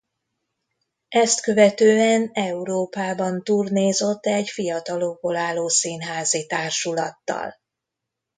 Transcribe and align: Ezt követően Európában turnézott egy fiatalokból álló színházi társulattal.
Ezt 1.09 1.41
követően 1.41 2.29
Európában 2.33 3.43
turnézott 3.43 4.25
egy 4.25 4.49
fiatalokból 4.49 5.35
álló 5.35 5.67
színházi 5.67 6.45
társulattal. 6.45 7.53